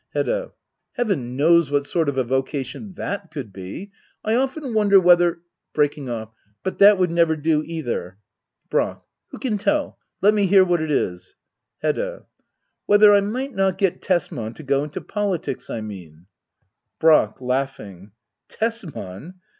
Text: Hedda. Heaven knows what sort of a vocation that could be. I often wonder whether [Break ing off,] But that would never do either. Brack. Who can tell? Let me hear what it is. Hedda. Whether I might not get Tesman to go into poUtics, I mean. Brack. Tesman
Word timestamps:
Hedda. 0.15 0.53
Heaven 0.93 1.35
knows 1.37 1.69
what 1.69 1.85
sort 1.85 2.09
of 2.09 2.17
a 2.17 2.23
vocation 2.23 2.93
that 2.95 3.29
could 3.29 3.53
be. 3.53 3.91
I 4.25 4.33
often 4.33 4.73
wonder 4.73 4.99
whether 4.99 5.43
[Break 5.75 5.95
ing 5.95 6.09
off,] 6.09 6.31
But 6.63 6.79
that 6.79 6.97
would 6.97 7.11
never 7.11 7.35
do 7.35 7.61
either. 7.63 8.17
Brack. 8.71 8.99
Who 9.29 9.37
can 9.37 9.59
tell? 9.59 9.99
Let 10.19 10.33
me 10.33 10.47
hear 10.47 10.65
what 10.65 10.81
it 10.81 10.89
is. 10.89 11.35
Hedda. 11.83 12.25
Whether 12.87 13.13
I 13.13 13.21
might 13.21 13.53
not 13.53 13.77
get 13.77 14.01
Tesman 14.01 14.55
to 14.55 14.63
go 14.63 14.83
into 14.83 15.01
poUtics, 15.01 15.69
I 15.69 15.81
mean. 15.81 16.25
Brack. 16.97 17.37
Tesman 18.49 19.35